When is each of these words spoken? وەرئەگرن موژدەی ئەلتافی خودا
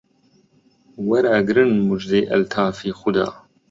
وەرئەگرن 1.09 1.71
موژدەی 1.87 2.27
ئەلتافی 2.31 2.95
خودا 2.99 3.27